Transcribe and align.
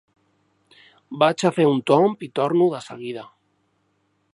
Vaig 1.25 1.45
a 1.49 1.53
fer 1.59 1.67
un 1.75 1.83
tomb 1.93 2.27
i 2.29 2.31
torno 2.41 2.71
de 2.75 2.81
seguida. 2.91 3.29